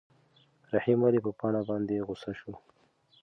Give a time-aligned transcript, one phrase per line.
[0.73, 2.51] رحیم ولې په پاڼه باندې غوسه شو؟